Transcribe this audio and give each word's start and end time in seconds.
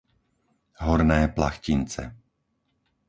Horné 0.81 1.19
Plachtince 1.29 2.01